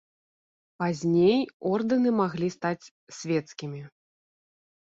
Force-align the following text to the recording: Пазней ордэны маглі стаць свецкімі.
Пазней 0.83 1.39
ордэны 1.73 2.09
маглі 2.21 2.47
стаць 2.57 2.91
свецкімі. 3.21 3.81